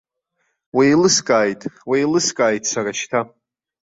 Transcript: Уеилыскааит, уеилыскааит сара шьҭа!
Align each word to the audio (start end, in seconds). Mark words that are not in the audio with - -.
Уеилыскааит, 0.75 1.61
уеилыскааит 1.89 2.63
сара 2.71 2.91
шьҭа! 2.99 3.21